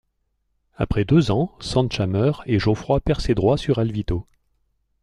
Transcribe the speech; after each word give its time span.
Après 0.77 1.05
deux 1.05 1.29
ans 1.29 1.55
Sancha 1.59 2.07
meurt 2.07 2.41
et 2.47 2.57
Geoffroi 2.57 3.01
perd 3.01 3.21
ses 3.21 3.35
droits 3.35 3.55
sur 3.59 3.77
Alvito. 3.77 4.25